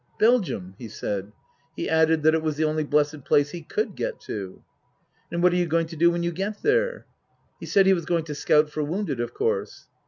"Belgium," 0.19 0.73
he 0.79 0.87
said. 0.87 1.31
He 1.75 1.87
added 1.87 2.23
that 2.23 2.33
it 2.33 2.41
was 2.41 2.55
the 2.55 2.63
only 2.63 2.83
blessed 2.83 3.23
place 3.23 3.51
he 3.51 3.61
could 3.61 3.95
get 3.95 4.19
to." 4.21 4.63
And 5.31 5.43
what 5.43 5.53
are 5.53 5.57
you 5.57 5.67
going 5.67 5.85
to 5.85 5.95
do 5.95 6.09
when 6.09 6.23
you 6.23 6.31
get 6.31 6.63
there?" 6.63 7.05
He 7.59 7.67
said 7.67 7.85
he 7.85 7.93
was 7.93 8.05
going 8.05 8.23
to 8.23 8.33
scout 8.33 8.71
for 8.71 8.83
wounded, 8.83 9.19
of 9.19 9.35
course. 9.35 9.89